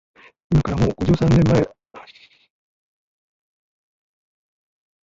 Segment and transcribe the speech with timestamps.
[0.51, 2.13] いまから、もう五十三年も前のことです